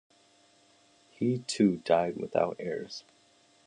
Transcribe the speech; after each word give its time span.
He 1.11 1.37
too 1.45 1.75
died 1.85 2.17
without 2.17 2.55
heirs. 2.57 3.03